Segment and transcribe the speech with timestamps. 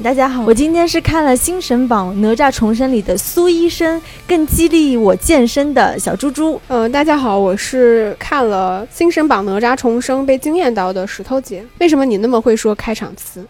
[0.00, 6.60] 大家好，我今天是看了《新神榜：哪吒重生》里的苏医生，更激励我健身的小猪猪。
[6.68, 11.64] 嗯，大家好，我是看了《新神榜：哪吒重生》被惊艳到的石头姐。
[11.80, 13.44] 为什么你那么会说开场词？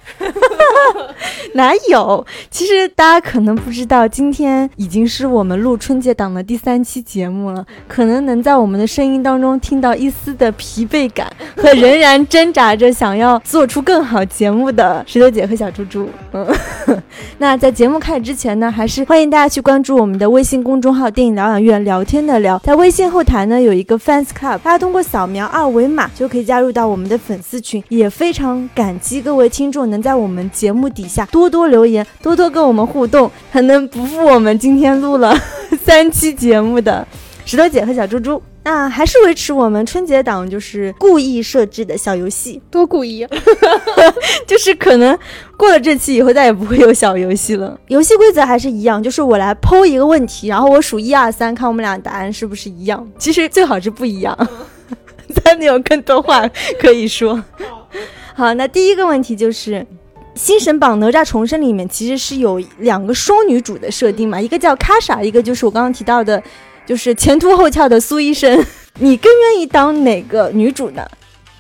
[1.54, 2.26] 哪有？
[2.50, 14.66] 其实大家可能不知道，今天已经是我们录春节档的第三期节目了，可能能在我们的声音当中听到一丝的疲惫感和仍然挣扎着想要做出更好节目。
[14.66, 16.46] 的 石头姐和小猪猪，嗯，
[17.38, 35.36] 那在节目开始之前呢，还是欢迎大家去关注我们的微信公众号“电影疗养院”，聊天的聊，在微信后台呢有一个 fans club，大家通过扫描二维码就可以加入到我们的粉丝群，也非常感激各位听众能在我们节目底下多多留言，多多跟我们互动，才能不负我们今天录了
[35.84, 37.06] 三期节目的
[37.44, 38.42] 石头姐和小猪猪。
[38.64, 43.24] 那还是维持我们春节档就是故意设置的小游戏，多故意，
[44.44, 45.16] 就是可能
[45.56, 47.78] 过了这期以后再也不会有小游戏了。
[47.86, 53.06] 游戏规则还是一样，就是我来抛一个问题，然后我数一二三，看我们俩答案是不是一样。
[53.18, 54.36] 其实最好是不一样，
[55.32, 56.42] 才能有更多话
[56.80, 57.40] 可以说。
[58.34, 59.74] 好，那第一个问题就是
[60.36, 66.40] 《新神榜：哪吒重生》里面其实是有两个双女主的设定嘛，一个叫卡莎，一个就是我刚刚提到的。
[66.86, 68.64] 就是前凸后翘的苏医生，
[69.00, 71.04] 你更愿意当哪个女主呢？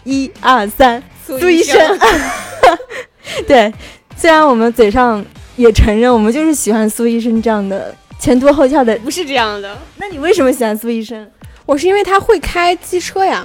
[0.04, 1.76] 一二三，苏医生。
[3.44, 3.74] 对，
[4.16, 5.24] 虽然我们嘴上
[5.56, 8.96] 也承认，我们就是喜欢苏医生这样的前凸后翘的。
[8.98, 11.28] 不是这样的，那你为什么喜欢苏医生？
[11.64, 13.44] 我是因为他会开机车呀，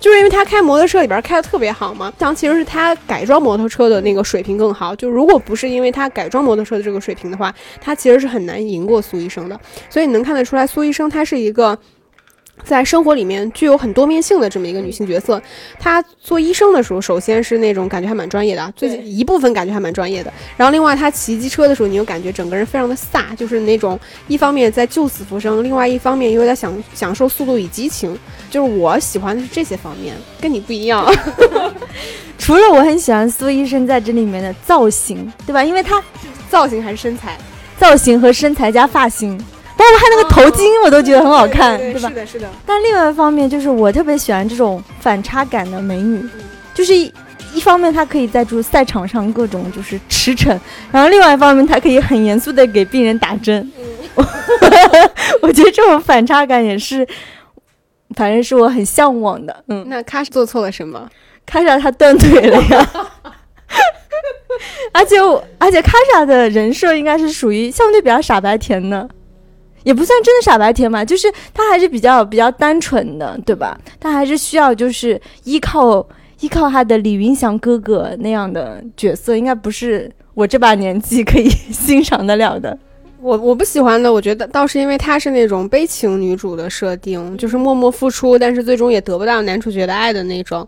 [0.00, 2.12] 就是因为他开摩托车里边开的特别好嘛。
[2.18, 4.94] 像其实是他改装摩托车的那个水平更好。
[4.94, 9.58] 就如果不是因为他改装摩托车的这个水平的话，他其实是很难赢过苏医生的。
[9.90, 11.78] 所以你能看得出来，苏医生他是一个。
[12.64, 15.40] 在生活里面具有很多面性的这么一个女性角色，
[15.78, 20.32] 她做医生的时候，首先是那种感觉还蛮专业的，最一部分感觉还蛮专业的。
[20.56, 28.16] 然后另外她骑机车的时候，你又感觉整个人非常的飒，就是那种一方面在救死扶伤，另外一方面又在享享受速度与激情。
[28.50, 31.06] 就是我喜欢的是这些方面，跟你不一样。
[32.38, 35.62] 除了我很喜欢苏医生在这里面的造型，对吧？
[35.62, 36.02] 因为他
[36.48, 37.36] 造型还是身材，
[37.76, 39.38] 造型和身材加发型。
[39.78, 42.08] 包括他那个头巾，我都觉得很好看，对吧？
[42.08, 42.48] 是的，是的。
[42.66, 46.20] 但另外一方面，就是我特别喜欢这种反差感的美女，
[46.74, 47.12] 就是一
[47.54, 50.58] 一方面她可以在就是赛场上各种就是驰骋，
[50.90, 53.70] 然后另外一方面她可以很严肃的给病人打针。
[55.40, 57.06] 我觉得这种反差感也是，
[58.16, 59.64] 反正是我很向往的。
[59.68, 61.08] 嗯，那卡莎做错了什么？
[61.46, 62.86] 卡莎她断腿了呀。
[64.92, 65.16] 而且
[65.58, 69.08] 而且卡莎的人设应该是属于相对比较傻白甜的。
[69.84, 73.78] 也不算真的傻白甜嘛，就是他还是比较比较单纯的，对吧？
[73.98, 76.06] 他还是需要就是依靠
[76.40, 82.78] 依靠他的李云祥哥哥那样的角色，应该不是我这把年纪可以 欣赏得了的。
[83.20, 90.64] 我我不喜欢的，我觉得倒是因为她是那种悲情女主的设定，就是默默付出，但是最终也得不到男主角的爱的那种，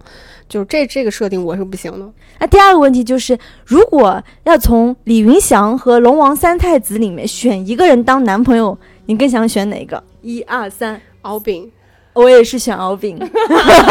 [0.48, 2.10] 就是这这个设定我是不行的。
[2.40, 8.76] 那第二个问题就是，如果要从李云祥和龙王三太子里面选一个人当男朋友。
[9.10, 10.00] 你更想选哪个？
[10.22, 11.68] 一二三，敖丙，
[12.12, 13.18] 我也是选敖丙。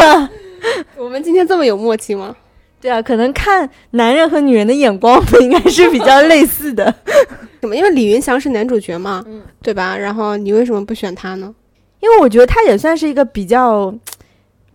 [0.96, 2.34] 我们今天这么有默契吗？
[2.80, 6.96] 对啊，可能看男人和女人的眼光不应该是比较类似的。
[7.60, 7.76] 怎么？
[7.76, 9.98] 因为李云祥是男主角嘛，嗯，对吧？
[9.98, 11.54] 然后你为什么不选他呢？
[12.00, 13.94] 因为我觉得他也算是一个比较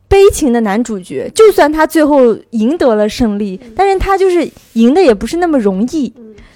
[0.09, 1.27] 悲情的男主角。
[1.35, 6.13] 就算他最后赢得了胜利，但是他就是赢的也不是那么容易，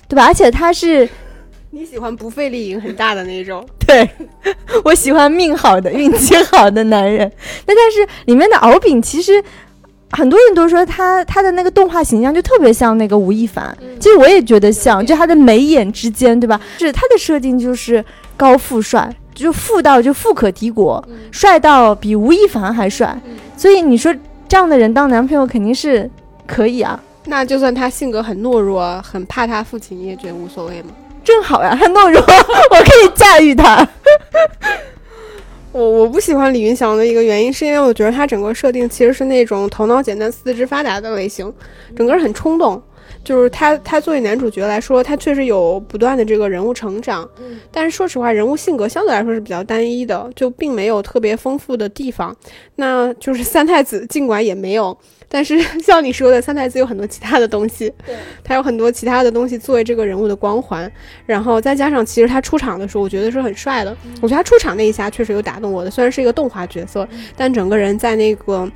[0.06, 0.26] 对吧？
[0.26, 1.08] 而且他是。
[1.70, 3.66] 你喜欢不费力赢很大的那种？
[3.86, 4.08] 对，
[4.84, 7.30] 我喜欢命好的、运气好的男人。
[7.66, 9.42] 那但是里面的敖丙其实
[10.12, 13.76] 很多人都说他他的那个动画形象就特别像那个吴亦凡。
[14.00, 16.58] 其实我也觉得像，就他的眉眼之间，对吧？
[16.78, 18.02] 是他的设定就是
[18.34, 23.20] 高富帅，就富到就富可敌国，帅到比吴亦凡还帅。
[23.58, 24.14] 所以你说
[24.48, 26.10] 这样的人当男朋友肯定是
[26.46, 26.98] 可以啊。
[27.26, 30.88] 那就算他性格很懦弱，很怕他父亲，你也觉得无所谓吗？
[31.24, 32.20] 正好呀，他懦弱，
[32.70, 33.86] 我可以驾驭他。
[35.72, 41.52] 我我不喜欢李云祥的一个原因，是因为我觉得他整个设定其实是那种头脑简单、四肢发达的类型，
[41.96, 42.82] 整个人很冲动。
[43.24, 47.28] 就是他他作为男主角来说，他确实有不断的这个人物成长，
[47.70, 52.34] 但是说实话，人物性格相对来说是比较单一的，就并没有特别丰富的地方。
[52.76, 54.96] 那就是三太子，尽管也没有。
[55.30, 60.90] 但是 像你说的，三太子有很多其他的东西，对，他有很多其他的东西作为这个人物的光环，
[61.26, 63.94] 然后再加上其实他出场的时候，我觉得是很帅的。
[64.22, 67.06] 我觉得他出场那一下确实有打动我的，虽然是一个动画角色，
[67.36, 68.66] 但整个人在那个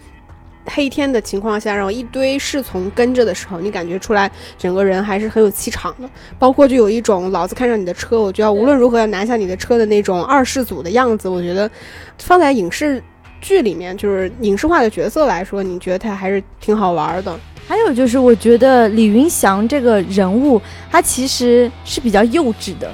[0.67, 6.09] 黑天的情况下，然后一堆侍从跟着的时候，你感觉出来整个人还是很有气场的。
[6.39, 11.29] 包括就有一种老子看上你的车，我就要无论如何要拿下你的车的那种二世祖的样子。
[11.29, 11.71] 我觉得
[12.19, 13.03] 放在影视。
[13.45, 17.41] 剧里面就是影视化的角色来说，你觉得他还是挺好玩的。
[17.67, 22.89] 还有就是，我觉得李云祥这个人物，他其实是比较幼稚的，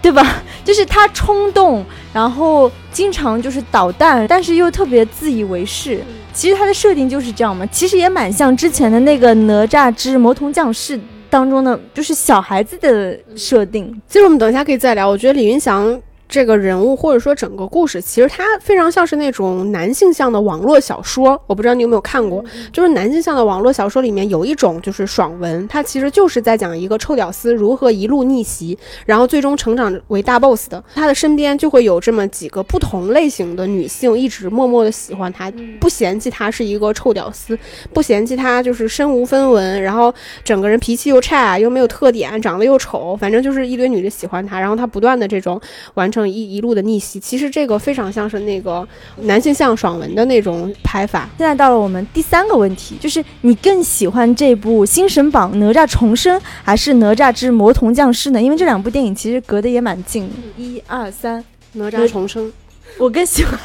[0.00, 0.40] 对吧？
[0.64, 6.00] 就是他冲动，然后经常就是捣蛋，但是又特别自以为是。
[6.36, 7.64] 其实它的设定就是这样嘛。
[7.72, 10.98] 其实也蛮像之前的那个《哪吒之魔童降世》
[11.30, 13.90] 当中的，就是小孩子的设定。
[14.06, 15.08] 其实我们等一下可以再聊。
[15.08, 15.98] 我觉得李云祥。
[16.28, 21.40] 这个人物或者说整个故事，其实它非常像是那种男性向的网络小说。
[21.46, 28.76] 我不知道你有没有看过，就是男性向的网络小说里面有一种就是爽文，它其实就是在讲一个臭屌丝如何一路逆袭，
[29.06, 30.82] 然后最终成长为大 boss 的。
[30.94, 35.48] 他的身边就会有这么几个不同类型的女性，一直默默的喜欢他，
[35.78, 37.56] 不嫌弃他是一个臭屌丝，
[37.92, 40.12] 不嫌弃他就是身无分文，然后
[40.42, 45.60] 整个人脾气又差，又没有特点，长得又丑，反正就是一堆女的喜欢他，然后他不断的这种
[45.94, 46.10] 完。
[46.15, 48.86] 成一一路的逆袭，其实这个非常像是那个
[49.22, 51.28] 男性向爽文的那种拍法。
[51.36, 58.40] 现在到了我们第三个问题，就是你更喜欢这部《新神榜：哪吒重生》还是《哪吒之魔童降世》呢？
[58.40, 60.30] 因为这两部电影其实隔得也蛮近。
[60.56, 62.52] 一二三，哪吒重生。
[62.98, 63.58] 我更喜欢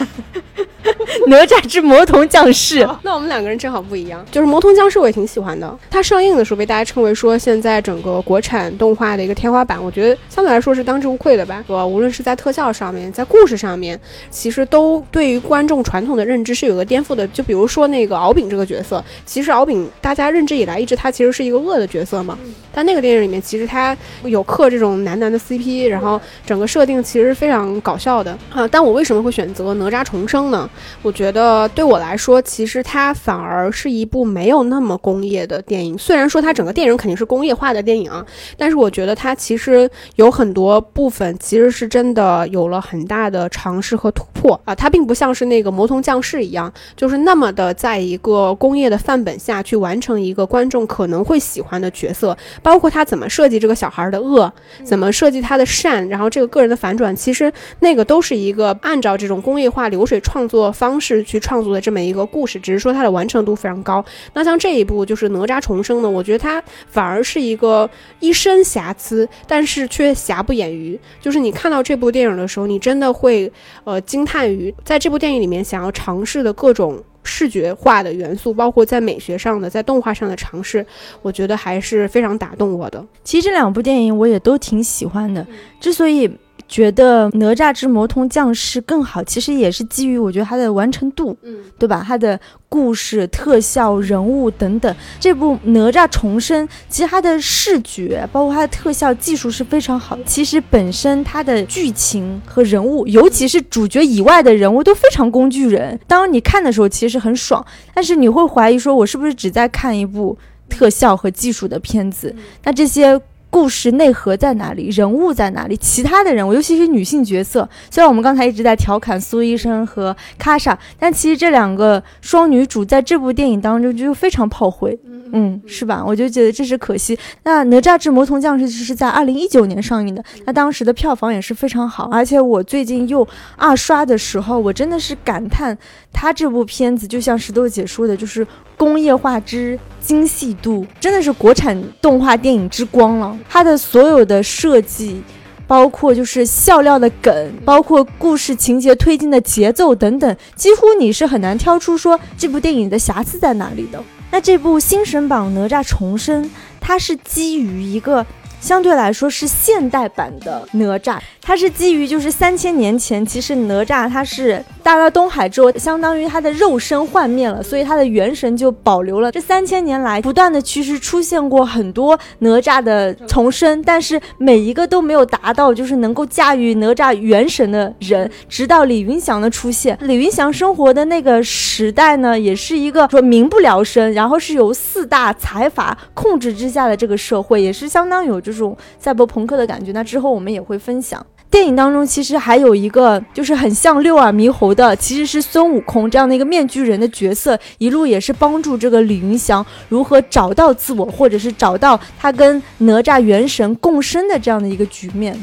[1.27, 2.87] 哪吒之魔童降世。
[3.03, 5.77] 那我们两个人正好不一样，就是魔童降世我也挺喜欢的。
[5.89, 11.63] 它上映的时候被大家称为说现在整个国产动画的一个天花板，我觉得相对来说是当之无愧的吧。
[11.67, 13.99] 我无论是在特效上面，在故事上面，
[14.29, 17.27] 其实都对于观众传统的认知是有个颠覆的。
[17.27, 22.37] 就比如说那个敖丙这个角色，其实敖丙大家认知以来一直他其实是一个恶的角色嘛。
[22.73, 28.67] 但那个电影里面其实他有刻这种男男的 CP，然后整个设定其实非常搞笑的啊。
[28.67, 29.20] 但我为什么？
[29.21, 30.69] 会选择哪吒重生呢？
[31.01, 35.97] 我觉得对我来说，其实它反而是一部没有那么工业的电影。
[35.97, 38.25] 虽然说它整个电影肯定是工业化的电影啊，
[38.57, 44.73] 但是我觉得它其实有很多部分其实是真的有了很大的尝试和突破啊。
[44.73, 54.51] 它并不像是那个魔童降世一样，就是那么的在一个工业的范本下去完成一个观众可能会喜欢的角色，包括他怎么设计这个小孩的恶，
[54.83, 59.10] 怎么设计他的善，然后这个个人的反转，其实那个都是一个按照。
[59.17, 64.03] 这种工业化流水创作方式去创作的这么一个故事，只是说它的完成度非常高。
[64.33, 66.09] 那像这一部就是哪吒重生呢？
[66.09, 70.99] 我觉得它反而是一个一身瑕疵，但是却瑕不掩瑜。
[71.19, 73.51] 就是你看到这部电影的时候，你真的会
[73.83, 80.85] 呃惊叹于在这部电影里面想要尝试的各种视觉化的元素，包括在美学上的、在动画上的尝试，
[81.21, 83.05] 我觉得还是非常打动我的。
[83.23, 85.45] 其实这两部电影我也都挺喜欢的，
[85.79, 86.29] 之所以。
[86.71, 92.01] 觉得哪吒之魔童降世更好，其实也是基于我觉得它的完成度，嗯，对吧？
[92.07, 94.95] 它的故事、特效、人物等等。
[95.19, 100.17] 这部哪吒重生，其实它的视觉，包括它的特效技术是非常好。
[100.25, 105.99] 其实本身它的剧情和人物，尤其是主角以外的人物都非常工具人。
[106.07, 110.37] 当你看的时候，其实很爽，但是你会怀疑说，我是不是只在看一部
[110.69, 112.33] 特效和技术的片子？
[112.63, 113.19] 那这些。
[113.51, 114.87] 故事内核在哪里？
[114.87, 115.77] 人物在哪里？
[115.77, 124.97] 其他的人物，尤其是女性角色，虽然我们刚才一直在调侃苏医生和卡莎，但其实这两个双女主在这部电影当中就非常炮灰，
[125.33, 126.03] 嗯，是吧？
[126.05, 127.17] 我就觉得这是可惜。
[127.43, 135.77] 那哪吒之魔童降世是在二零一九年上映的，那当时的票房也是非常好，而且我最近又二刷的时候，我真的是感叹，
[136.11, 138.45] 他这部片子就像石头姐说的，就是
[138.77, 143.37] 工业化之精细度，真的是国产动画电影之光了。
[143.49, 145.21] 它的所有的设计，
[145.67, 154.03] 包括就是笑料的梗，包括故事情节推进的节奏等等，几乎你是很难挑出说这部电影的瑕疵在哪里的。
[154.31, 156.45] 那这部《新神榜：哪吒重生》，
[156.79, 158.25] 它是基于一个
[158.61, 169.31] 相对来说是现代版的哪吒，它是基于就是三千年前，其实哪吒他是大到东海之后，相当于他的肉身幻灭了，所以他的元神就保留了。
[169.31, 178.29] 这三千年来，不断的其实出现过很多哪吒的重生，但是每一个都没有达到就是能够驾驭哪吒元神的人。
[178.47, 189.91] 直到李云祥的出现，李云祥生活的那个时代呢，也是一个说民不聊生，然后是由四大财阀控制之下的这个社会，也是相当有这种赛博朋克的感觉。
[189.91, 191.25] 那之后我们也会分享。
[191.49, 205.37] 电影当中其实还有一个就是很像六耳猕猴的，其实是孙悟空这样的一个面具人的角色，一路也是帮助这个李云祥如何找到自我，或者是找到他跟哪吒元神共生的这样的一个局面。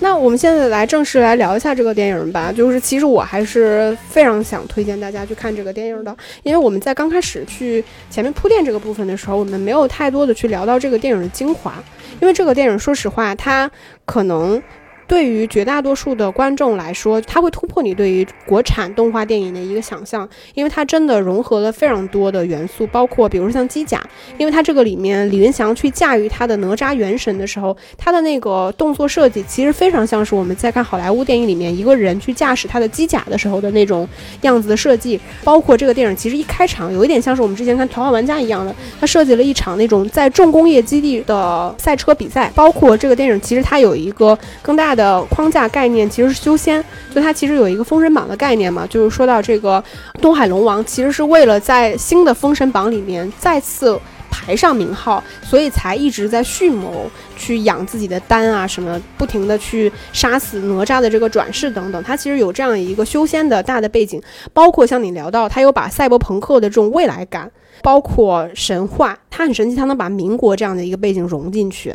[0.00, 2.52] 那我们现在来正式来聊一下这个电影吧。
[2.52, 11.74] 就是其实我还是非常想推荐大家去看这个电影的，因为我们在刚开始去前面铺垫这个部分的时候，我们没有太多的去聊到这个电影的精华，
[12.20, 13.70] 因为这个电影说实话，它
[14.04, 14.62] 可能。
[15.08, 24.00] 对于绝大多数的观众来说，它会突破你对于国产动画电影的一个想象，因为它真的融合了非常多的元素，包括比如说像机甲，
[24.36, 34.06] 因为它这个里面李云祥去驾驭他的哪吒元神的时候，他的那个动作设计其实非常像是我们在看好莱坞电影里面一个人去驾驶他的机甲的时候的那种
[34.42, 45.24] 样子的设计，包括这个电影其实一开场有一点像是我们之前看《头号玩家》一样的，他设计了一场那种在重工业基地的赛车比赛，包括这个电影其实它有一个更大的的。
[45.30, 49.82] 框架概念其实是修仙，就它其实有一个封神榜的概念嘛，就是说到这个
[50.20, 53.96] 东海龙王其实是为了在新的封神榜里面再次
[54.28, 62.02] 排上名号，所以才一直在蓄谋去养自己的丹啊什么，不停的去杀死哪吒的这个转世等等。
[62.02, 64.20] 它其实有这样一个修仙的大的背景，
[64.52, 67.48] 包括像你聊到，它有把赛博朋克的这种未来感，
[67.82, 71.94] 包括神话，它很神奇，它能把民国这样的一个背景融进去。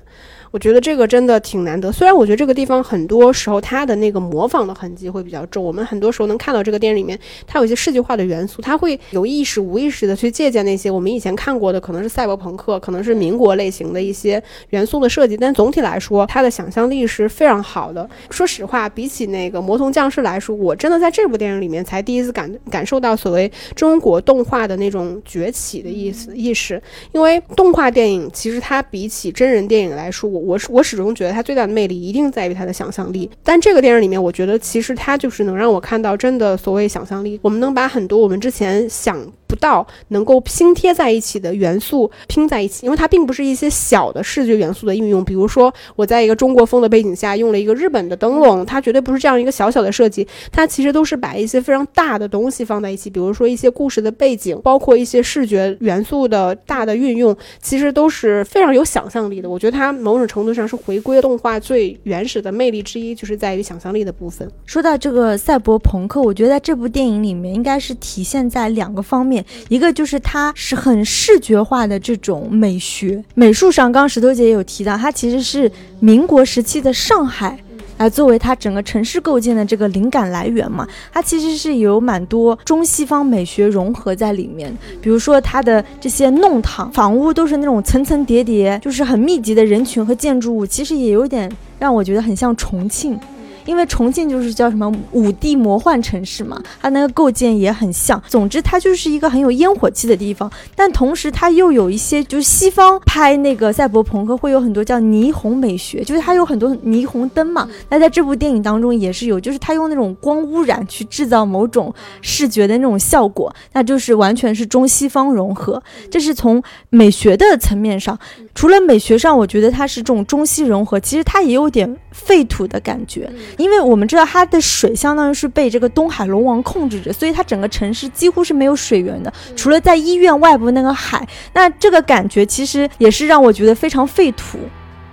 [0.54, 7.18] 我觉得这个真的挺难得，虽然我觉得这个地方很多时候它的那个模仿的痕迹会比较重，我们很多时候能看到这个电影里面
[7.48, 18.08] 它有一些视觉化的元素，它会有意识无意识的去借鉴那些我们以前看过的，可能是赛博朋克，可能是民国类型的一些元素的设计，但总体来说它的想象力是非常好的。
[18.30, 26.80] 说实话，比起那个魔童降世来说，我真的在这部电影里面才第一次感感受到所谓中国动画的那种崛起的意思意识，
[27.12, 30.43] 因为动画电影其实它比起真人电影来说，我。
[30.44, 39.26] 我是我始终觉得它最大的魅力一定在于它的想象力，但这个电影里面，我觉得其实它就是能让我看到真的所谓想象力，我们能把很多我们之前想。
[39.46, 45.24] 不到能够拼贴在一起的元素拼在一起，因为它并不是一些小的视觉元素的应用。
[45.24, 53.12] 比如说，我在一个中国风的背景下用了一个日本的灯笼，它绝对不是这样一个小小的设计，它其实都是把一些非常大的东西放在一起。
[53.12, 59.48] 比如说一些故事的背景，包括一些视觉元素的大的运用，其实都是非常有想象力的。
[59.48, 64.50] 我觉得它某种程度上是回归动画最原始的魅力之一，就是在于想象力的部分。
[64.66, 69.46] 说到这个赛博朋克，我觉得在这部电影里面应该是体现在两个方面。
[69.70, 77.56] 一个就是它是很视觉化的这种美学，美术上，刚刚石头姐也有提到，它其实是民国时期的上海
[77.98, 80.88] 来作为它整个城市构建的这个灵感来源嘛。
[81.12, 93.20] 它其实是有蛮多中西方美学融合在里面，比如说它的这些弄堂房屋都是那种层层叠叠，就是很密集的人群和建筑物，其实也有点让我觉得很像重庆。
[93.66, 98.22] 因为重庆就是叫什么五 D 魔幻城市嘛，它那个构建也很像。
[98.28, 107.68] 总之，它就是一个很有烟火气的地方，但同时它又有一些，就是西方拍那个赛博朋克会有很多叫霓虹美学，就是它有很多霓虹灯嘛。
[107.90, 115.82] 那在这部电影当中也是有，就是它用那种光污染去制造某种视觉的那种效果，那就是完全是中西方融合。
[116.12, 118.18] 这是从美学的层面上，
[118.54, 123.30] 除了美学上，我觉得它是这种中西融合，其实它也有点废土的感觉。
[123.58, 131.28] 因为我们知道它的水相当于是被这个东海龙王控制着，所以它整个城市几乎是没有水源的，除了在医院外部那个海。
[131.54, 134.58] 那这个感觉其实也是让我觉得非常废土。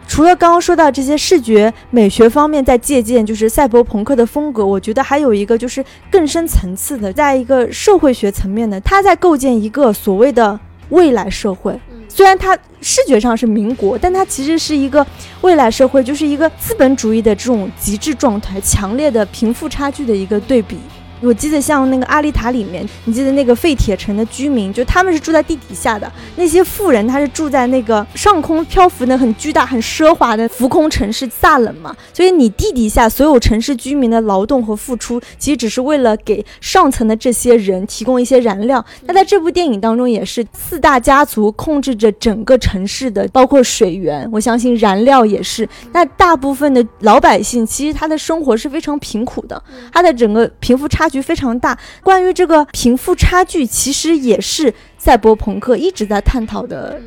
[0.09, 11.79] 除了刚刚说到这些视觉美学方面在借鉴，就是赛博朋克的风格，我觉得还有一个就是更深层次的，在一个社会学层面的，它在构建一个所谓的未来社会。
[12.13, 15.07] 虽然它视觉上是民国，但它其实是一个
[15.43, 20.77] 未来社会，就是一个资本主义的这种极致状态，强烈的贫富差距的一个对比。
[21.23, 31.95] 我记得像那个阿丽塔里面，你记得那个废铁城的居民，就他们是住在地底下的，那些富人他是住在那个上空漂浮的很巨大、很奢华的浮空城市萨冷嘛。
[32.15, 38.83] 所以你地底下所有城市居民的劳动和付出，其实只是为了给上层的这些人提供一些燃料。
[39.05, 45.69] 那在这部电影当中，也是四大家族控制着整个城市的，包括水源，我相信燃料也是。
[45.93, 49.63] 那大部分的老百姓其实他的生活是非常贫苦的，
[49.93, 51.10] 他的整个贫富差。
[51.11, 51.77] 距非常大。
[52.03, 56.99] 关于这个贫富差距，其实也是赛博朋克一直在探讨的。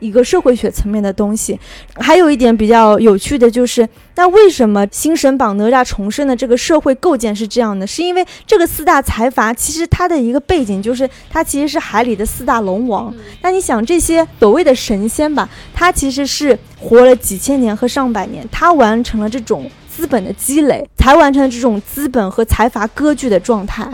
[0.00, 1.60] 一个社会学层面的东西，
[1.96, 7.86] 还有一点比较有趣的就是，那为什么新神榜哪吒重生的这个社会构建是这样的？
[7.86, 13.14] 是因为这个四大财阀其实它的一个背景就是，它其实是海里的四大龙王。
[13.42, 23.90] 那你想这些所谓的神仙吧，他其实是活了几千年和上百年，他完成了这种资本的积累，才完成了这种资本和财阀割据的状态。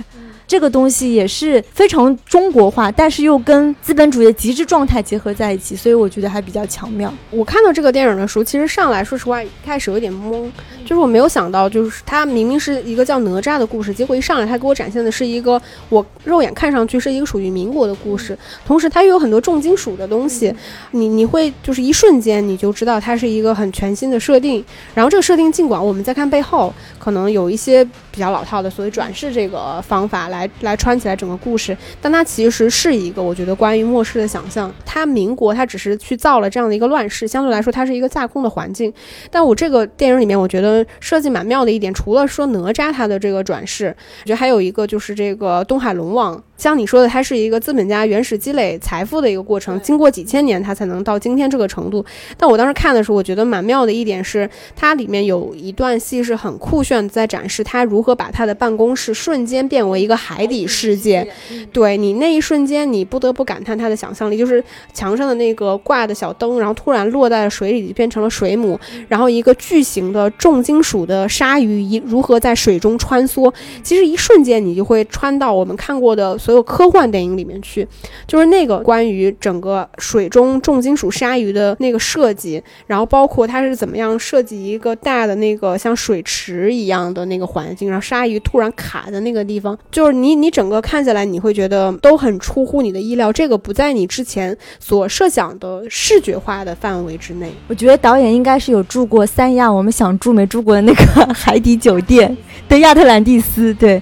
[0.47, 7.13] 这个东西也是非常中国化，但是又跟资本主义的极致状态结合在一起，所以我觉得还比较巧妙。
[7.33, 10.49] 我看到这个电影的时候，其实上来说实话，一开始有点懵，
[10.87, 20.55] 就是我没有想到，就是它明明是一个叫哪吒的故事，结果一上来他给我展现的是一个我肉眼看上去是一个属于民国的故事，同时它又有很多重金属的东西，
[20.93, 24.65] 你你会就是一瞬间你就知道它是一个很全新的设定。
[24.95, 30.37] 然后这个设定尽管我们在看背后，可能有一些比较老套的所谓转世这个方法来。
[30.37, 34.71] 来来穿起来整个故事，但它其实是一个我觉得关于末世的想象。
[34.85, 38.93] 它民国，它只是去造了这样的一个乱世，相对来说它是一个架空的环境。
[39.31, 46.43] 但我这个电影里面，我觉得设计蛮妙的一点，除了说哪吒他的这个转世，我觉得还有一个就是这个东海龙王。
[46.57, 52.05] 像你说的，它是一个资本家原始积累财富的一个过程，经过几千年，它才能到今天这个程度。
[52.37, 61.31] 但我当时看的时候，我觉得蛮妙的一点是，它里面有一段戏是很酷炫，在展示他如何把他的办公室瞬间变为一个海底世界。
[61.73, 73.53] 对你那一瞬间，你不得不感叹他的想象力，就是墙上的那个挂的小灯，然后突然落在了水里，变成了水母，然后一个巨型的重金属的鲨鱼一如何在水中穿梭。
[73.83, 76.39] 其实一瞬间，你就会穿到我们看过的。
[76.47, 77.85] 所有科幻电影里面去，
[78.25, 97.51] 就是那个关于整个水中重金属鲨鱼的那个设计，然后包括它是怎么样设计一个大的那个像水池一样的那个环境，然后鲨鱼突然卡在那个地方，就是你你整个看下来，你会觉得都很出乎你的意料，这个不在你之前所设想的视觉化的范围之内。
[97.67, 101.03] 我觉得导演应该是有住过三亚我们想住没住过的那个
[101.35, 102.37] 海底酒店
[102.69, 104.01] 的亚特兰蒂斯，对。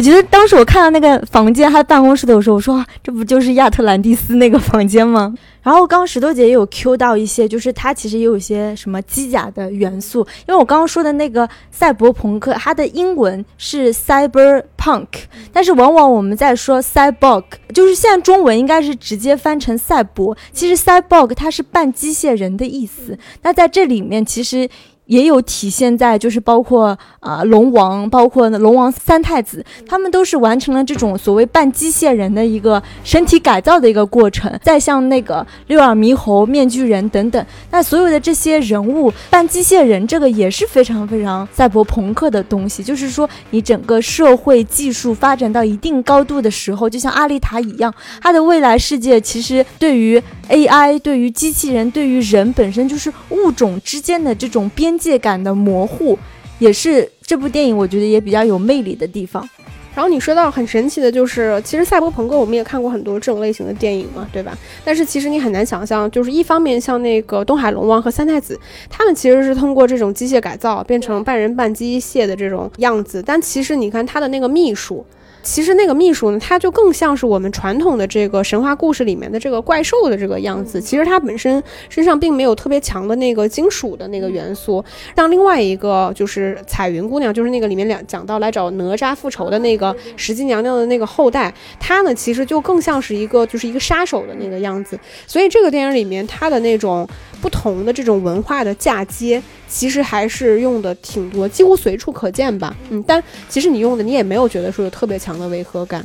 [0.00, 5.34] 我觉得当时我看到那个房间，他办公室的时候，我说这不就是亚特兰蒂斯那个房间吗？
[5.62, 10.20] 然后刚刚石头姐也有 Q 到一些，就是它其实也有一些什么机甲的元素。
[10.48, 15.08] 因为我刚刚说的那个赛博朋克，它的英文是 cyberpunk，
[15.52, 20.34] 但是往往我们在说 cyborg，就是现在中文应该是直接翻成赛博。
[20.50, 23.18] 其实 cyborg 它是半机械人的意思。
[23.42, 24.66] 那在这里面其实。
[25.10, 34.48] 也有体现在，就是包括啊龙王，包括龙王三太子，他们都是完成了这种所谓半机械人的一个身体改造的一个过程。
[34.62, 42.84] 再像那个六耳猕猴、面具人等等，那所有的这些人物半机械人，这个也是非常非常赛博朋克的东西。
[42.84, 47.92] 就是说，你整个社会技术发展到一定高度的时候，就像阿丽塔一样，
[48.22, 54.99] 它的未来世界其实对于 AI、对于机器人、对于人本身就是物种之间的这种边。
[55.00, 56.16] 界感的模糊，
[56.60, 59.48] 也是这部电影我觉得也比较有魅力的地方。
[59.92, 64.56] 然后你说到很神奇的，就是其实赛博朋克我们也看过很多这种类型的电影嘛，对吧？
[64.84, 68.58] 但是其实你很难想象，就是一方面像那个东海龙王和三太子，
[68.88, 75.04] 他们其实是通过这种机械改造变成半人半机械的这种样子，但其实你看他的那个秘书。
[75.42, 80.80] 其实那个秘书呢，他就更像是我们传统的这个神话故事里面的这个怪兽的这个样子。
[80.80, 84.84] 其实他本身身上并没有特别强的那个金属的那个元素。
[85.16, 94.98] 像另外一个就是彩云姑娘，就是那个里面两讲到来找哪吒复仇的那个石矶娘娘的那个后代，她呢其实就更像是一个就是一个杀手的那个样子。
[95.26, 97.08] 所以这个电影里面她的那种
[97.40, 99.42] 不同的这种文化的嫁接。
[99.68, 102.76] 其实还是用的挺多，几乎随处可见吧。
[102.90, 106.04] 嗯，但其实你用的你也没有觉得说有特别强的违和感。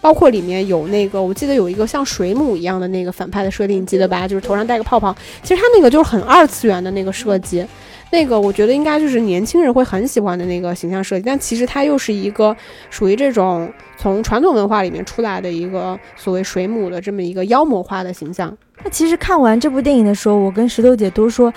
[0.00, 4.26] 包括里面有那个，我记得有一个像水母一样的那个反派的设定，你记得吧？
[4.26, 5.14] 就是头上戴个泡泡。
[5.44, 7.64] 其实它那个就是很二次元的那个设计，
[8.12, 11.24] 那个我觉得应该就是年轻人会很喜欢的那个形象设计。
[11.26, 12.56] 但其实它又是一个
[12.90, 18.56] 属于这种从传统文化里面出来的一个所谓水母的这么一个妖魔化的形象。
[18.84, 21.52] 那其实看完这部电影的时候，我跟石头姐都说。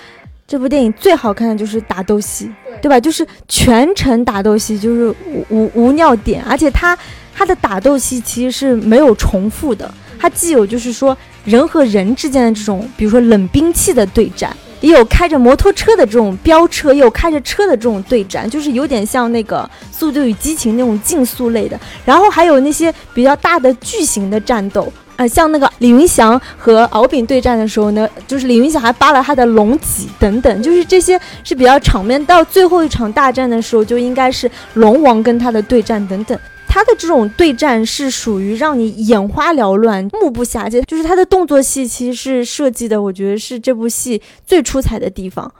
[0.48, 2.48] 这部电影最好看的就是打斗戏，
[2.80, 3.00] 对吧？
[3.00, 6.96] 就是全程打斗戏，就是无无无尿点，而且它
[7.34, 24.92] 它的打斗戏其实是没有重复的，它既有就是说人和人之间的这种，比如说冷兵器的对战，也有开着摩托车的这种飙车，也有开着车的这种对战，就是有点像那个《速度与激情》那种竞速类的，然后还有那些比较大的巨型的战斗。
[25.16, 32.22] 呃，像那个李云祥和敖丙对战的时候呢，就是李云祥还扒了他的龙脊等等，就是这些是比较场面。
[32.26, 36.38] 到最后一场大战的时候，就应该是龙王跟他的对战等等。
[36.76, 45.50] 他的这种对战是属于让你眼花缭乱、目不暇接，就是他的动作戏其实是设计的，我觉得是这部戏最出彩的地方。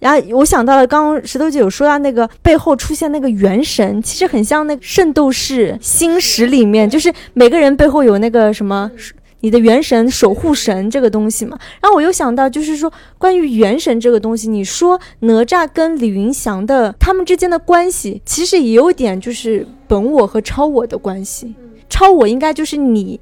[0.00, 8.90] 然后我想到了，刚刚石头姐有说到那个背后出现那个元神，其实很像那个《圣斗士星矢》里面，就是每个人背后有那个什么。
[9.44, 21.54] 你的元神守护神这个东西嘛，然后我又想到，就是说关于元神这个东西，你说哪吒跟李云祥的他们之间的关系，其实也有点就是本我和超我的关系。
[21.90, 23.20] 超我应该就是你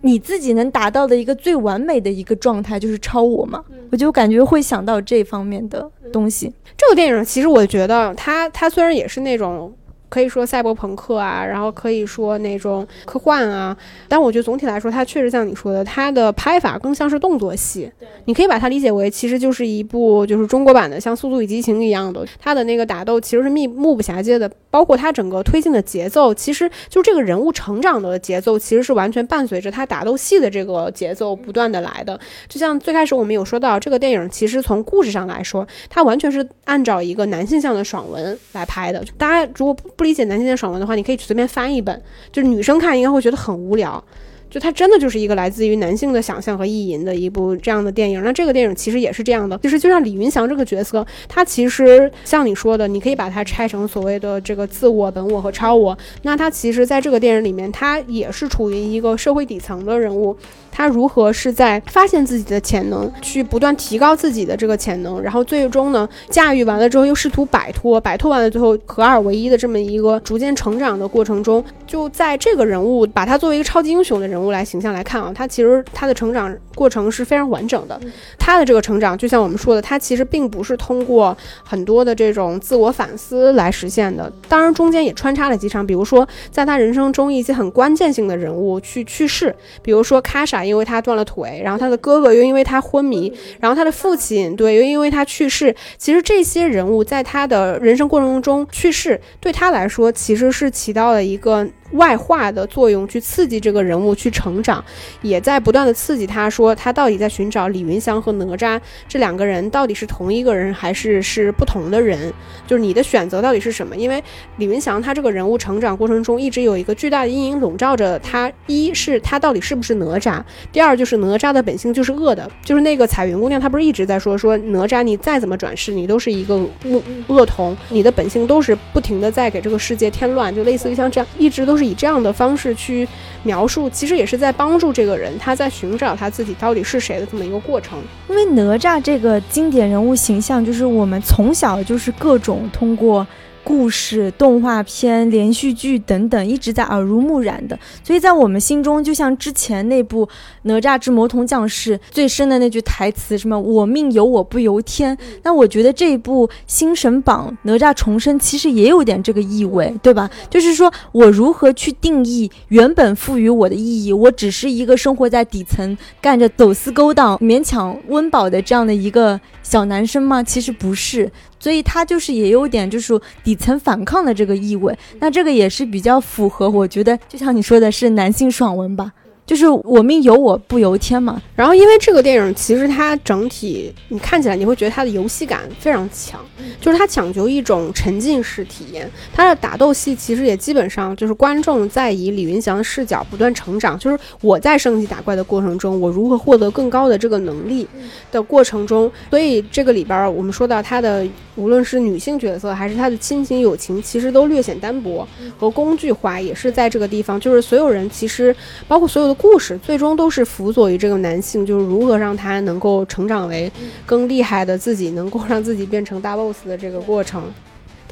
[0.00, 3.62] 你自己能达到的一个最完美的一个状态，就是超我嘛。
[3.92, 6.52] 我就感觉会想到这方面的东西。
[6.76, 9.72] 这个电影其实我觉得它它虽然也是那种。
[10.12, 13.74] 可以说赛博朋克啊，然后可以说那种科幻啊，
[14.06, 17.90] 但我觉得总体来说，它确实像你说的，它的拍法更像是动作戏。
[18.26, 32.20] 你可以把它理解为，其实就是一部就是中国版的像《速度与激情》一样的，它的那个打斗其实是密目不暇接的，包括它整个推进的节奏，其实就这个人物成长的节奏，其实是完全伴随着他打斗戏的这个节奏不断的来的。
[32.48, 39.02] 就像最开始我们有说到，这个电影其实从故事上来说，它完全是按照一个男性向的爽文来拍的。
[39.16, 44.02] 大家如果不不理解男性的爽文的话，你可以随便翻一本，就是女生看应该会觉得很无聊。
[44.50, 48.20] 就它真的就是一个来自于男性的想象和意淫的一部这样的电影。
[48.24, 55.96] 那这个电影其实也是这样的，就是就像李云祥这个角色，他其实像你说的，你可以把它拆成所谓的这个自我、本我和超我。
[56.22, 60.36] 那他其实在这个电影里面，他也是处于一个社会底层的人物。
[60.72, 78.00] 他如何是在发现自己的潜能，去不断提高自己的这个潜能，然后最终呢驾驭完了之后又试图摆脱，摆脱完了最后合二为一的这么一个逐渐成长的过程中，就在这个人物把他作为一个超级英雄的人物来形象来看啊，他其实他的成长过程是非常完整的。
[78.38, 90.61] 他的这个成长就像我们说的，他其实并不是通过很多的这种自我反思来实现的，当然中间也穿插了几场，比如说在他人生中一些很关键性的人物去去世，比如说卡莎。
[90.64, 95.74] 因为他断了腿，然后他的哥哥又因为他昏迷，然后他的父亲对又因为他去世。
[95.98, 101.66] 其实这些人物在他的人生过程中去世，对他来说其实是起到了一个。
[101.92, 104.82] 外化的作用去刺激这个人物去成长，
[105.20, 112.32] 也在不断的刺激他，说他到底在寻找李云祥和哪吒这两个人到底是同一个人还是是不同的人？
[112.66, 113.94] 就是你的选择到底是什么？
[113.94, 114.22] 因为
[114.56, 131.81] 李云祥他这个人物成长过程中一直有一个巨大的阴影笼罩着他，一是他到底是不是哪吒，第二就是哪吒的本性就是恶的，就是那个彩云姑娘，她不是一直在说说哪吒你再怎么转世，你都是一个恶恶童，你的本性都是不停的在给这个世界添乱，就类似于像这样一直都是。
[131.82, 133.06] 以这样的方式去
[133.42, 137.98] 描述，其实也是在帮助这个人，他在寻找他自己到底是谁的这么一个过程。
[138.28, 143.26] 因为哪吒这个经典人物形象，就是我们从小就是各种通过。
[143.64, 150.26] 故事、动画片、连续剧等等，一直在耳濡目染的，所以在我们心中，就像之前那部
[150.62, 155.16] 《哪吒之魔童降世》最深的那句台词，什么“我命由我不由天”。
[155.44, 160.30] 那我觉得这一部《新神榜：哪吒重生》其实也有点这个意味，对吧？
[160.50, 164.12] 就是说我如何去定义原本赋予我的意义？
[164.12, 170.42] 我只是一个生活在底层、干着走私勾当、勉强温饱的这样的一个小男生吗？
[170.42, 171.30] 其实不是。
[171.58, 179.12] 所以他就是也有点就是底层反抗的这个意味，那这个也是比较符合，我觉得就像你说的是男性爽文吧。
[179.44, 181.40] 就是我命由我不由天嘛。
[181.54, 186.40] 然后，因为这个电影其实它整体你看起来你会觉得它的游戏感非常强，
[186.80, 189.10] 就是它讲究一种沉浸式体验。
[189.32, 197.86] 它的打斗戏其实也基本上就是观众在以李云祥的视角不断成长，就是我在升级打怪的过程中，我如何获得更高的这个能力
[198.30, 199.10] 的过程中。
[199.30, 201.26] 所以这个里边我们说到它的
[201.56, 205.26] 无论是女性角色还是他的亲情友情，其实都略显单薄
[205.58, 208.54] 和工具化，也是在这个地方，就是所有人其实
[208.88, 209.42] 包括所有的。
[209.42, 213.70] 故事最终都是辅佐于这个男性，就是如何让他能够成长为
[214.06, 217.42] 更厉害的自己，能够让自己变成大 boss 的这个过程。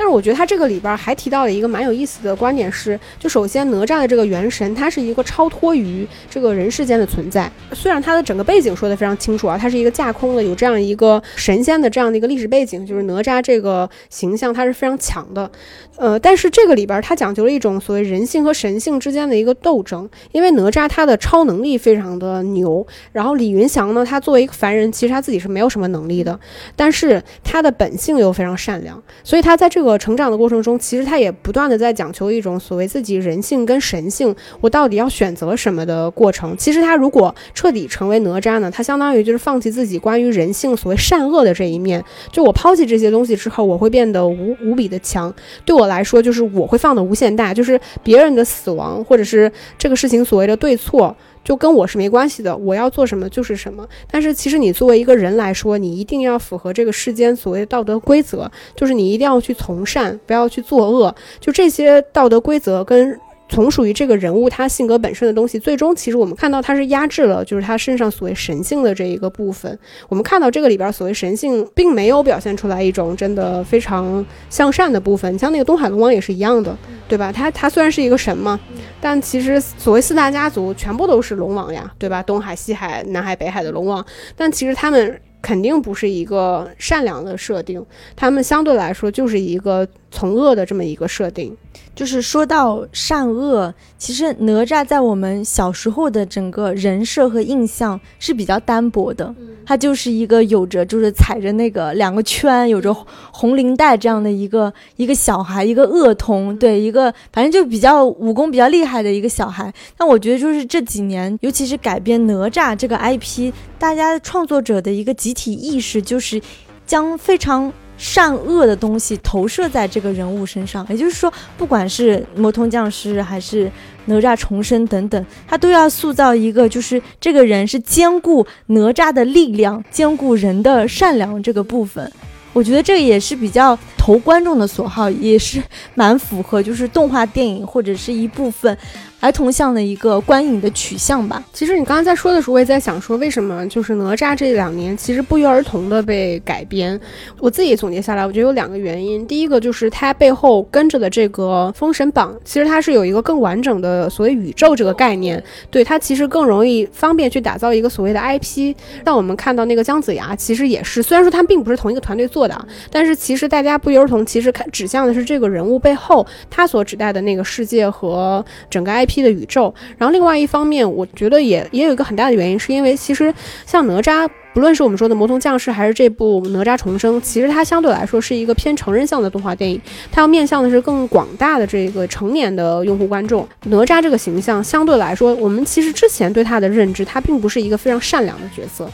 [0.01, 7.53] 但是我觉得他这个里边还提到了一个蛮有意思的观点是，就首先哪吒的这个元神，它是一个超脱于这个人世间的存在。
[7.75, 15.51] 虽然它的整个背景说的非常清楚啊，它是一个架空的，有这样一个神仙的这样的一个历史背景，就是哪吒这个形象它是非常强的。
[15.99, 26.41] 呃，但是这个里边它讲究了一种所谓人性和神性之间的一个斗争，因为哪吒他的超能力非常的牛，然后李云祥呢，他作为一个凡人，其实他自己是没有什么能力的，
[26.75, 29.90] 但是他的本性又非常善良，所以他在这个。
[29.91, 36.57] 个成长的过程中，其实他也不断的在讲求一种所谓自己人性跟神性，我到底要选择什么的过程。
[36.57, 42.03] 其实他如果彻底成为哪吒呢，他相当于就是放弃自己关于人性所谓善恶的这一面。
[42.31, 45.33] 就我抛弃这些东西之后，我会变得无无比的强。
[45.65, 51.15] 对我来说，就是我会放的无限大，就是别人的死亡或者是这个事情所谓的对错。
[51.51, 53.85] 就跟我是没关系的，我要做什么就是什么。
[54.09, 61.13] 但是其实你作为一个人来说，你一定要符合这个世间所谓的道德规则，就是你一定要去从善，不要去作恶。
[61.41, 63.19] 就这些道德规则跟。
[63.51, 69.79] 从属于这个人物他性格本身的东西，最终其实我们看到他是压制了，就是他身上所谓神性的这一个部分。
[70.09, 75.35] 我们看到这个里边所谓神性，并没有表现出来一种真的非常向善的部分。
[75.35, 76.75] 你像那个东海龙王也是一样的，
[77.09, 77.31] 对吧？
[77.33, 78.59] 他他虽然是一个神嘛，
[79.01, 82.23] 但其实所谓四大家族全部都是龙王呀，对吧？
[82.23, 84.05] 东海、西海、南海、北海的龙王，
[84.37, 85.21] 但其实他们。
[85.43, 87.83] 肯定不是一个善良的设定，
[88.15, 91.57] 他们相对来说就是一个从恶的这么一个设定。
[91.93, 99.35] 就是说到善恶，其实哪吒在我们小时候的整个人设和印象是比较单薄的，
[99.67, 102.95] 他就是一个有着就是踩着那个两个圈，有着
[103.33, 109.71] 红领带这样的一个一个小孩，一个恶童，对，一个反正就比较武功比较厉害的一个小孩。
[109.99, 116.41] 但我觉得就是这几年，尤其是改编哪吒这个 IP，大家创作者的一个集体意识就是
[116.87, 117.71] 将非常。
[118.01, 123.71] 善恶的东西投射在这个人物身上，也就是说，不管是魔童降世还是
[124.07, 132.11] 哪吒重生等等，他都要塑造一个，就是这个人是兼顾哪吒的力量，兼顾人的善良这个部分。
[132.55, 135.63] 我觉得这也是比较投观众的所好，也是
[135.95, 138.77] 蛮符合就是动画电影或者是一部分。
[139.21, 141.43] 儿童向的一个观影的取向吧。
[141.53, 146.99] 其实你刚才在说的时候，我也在想说，为什么就是哪吒这两年其实不约而同的被改编？
[147.39, 149.27] 我自己总结下来，我觉得有两个原因。
[149.27, 158.75] 第一个就是它背后跟着的这个《封神榜》，其实它是有一个更完整的所谓宇宙这个概念，对它其实更容易方便去打造一个所谓的 IP。
[159.05, 169.10] 让我们看到那个姜子牙，其实也是，虽然说他并不是同一个团队做的，但是其实大家不约而同其实看指向的是这个人物背后他所指代的那个世界和整个 IP。
[169.11, 173.35] P 的宇宙，然后另外一方面，我觉得也也有一个很大的原因，是因为其实
[173.67, 179.81] 像哪吒，不论是我们说的魔童降世，还是这部哪吒重生，其实它相对来说是一个偏成人向的动画电影，
[180.13, 183.45] 它要面向的是更广大的这个成年的用户观众。
[183.65, 188.89] 哪吒这个形象相对来说，我们其实之前对他的认知，他并不是一个非常善良的角色，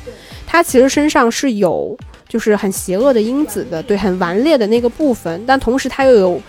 [0.46, 1.94] 他其实身上是有
[2.28, 6.40] 就是很邪恶的因子的，对，很顽劣的那个部分，但同时他又有。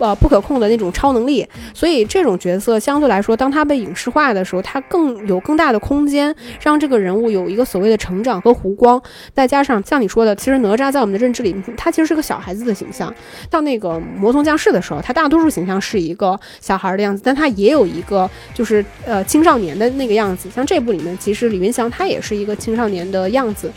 [0.00, 8.98] 呃，不可控的那种超能力，所以这种角色相对来说，当他被影视化的时候，他更有更大的空间，让这个人物有一个所谓的成长和弧光。
[9.34, 13.14] 再加上像你说的，其实哪吒在我们的认知里，他其实是个小孩子的形象。
[13.50, 20.48] 到那个魔童降世的时候，他大多数形象是一个小孩的样子，但他也有一个就是呃青少年的那个样子。
[20.48, 23.70] 像这部里面，其实李云祥他也是一个青少年的样子。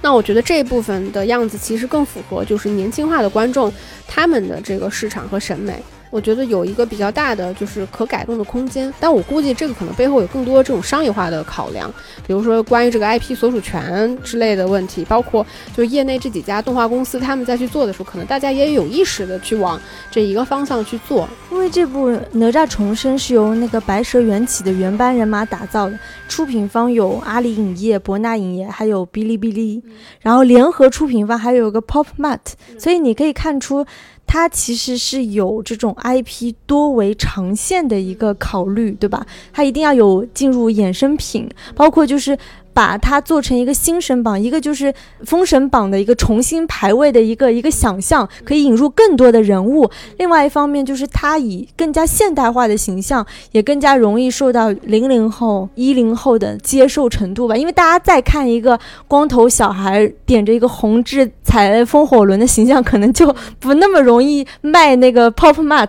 [0.00, 3.72] 那我觉得这一部分的样子其实更符合就是年轻化的观众
[4.06, 5.82] 他们的这个市场和审美。
[6.10, 11.92] 我觉得有一个比较大的就是可改动的空间，但我估计这个可能背后有更多这种商业化的考量，
[12.26, 15.44] 比如说关于这个 IP 所属权之类的问题，包括
[15.76, 21.28] 就是业内这几家动画公司他们在去做的时候，可能大家也有意识的去往这一个方向去做。
[21.50, 29.82] 因为这部哪吒重生是由那个白蛇缘起的原班人马打造的，出品方有阿里影业、博纳影业，还有哔哩哔哩，
[30.20, 32.38] 然后联合出品方还有个 Pop Mart，
[32.78, 33.84] 所以你可以看出。
[34.28, 39.26] 它其实是有这种 IP 多为长线的一个考虑，对吧？
[39.52, 42.38] 它一定要有进入衍生品，包括就是。
[42.78, 49.90] 把它做成一个新神榜，一个就是封神榜的一个重新排位的一个一个想象，可以引入更多的人物。
[50.18, 57.56] 另外一方面，就是它以更加现代化的形象，也更加容易受到零零后、一零后的接受程度吧。
[57.56, 65.88] 因为大家再看一个光头小孩点着一个红痣踩风火轮的形象，可能就不那么容易卖那个 Pop Mart，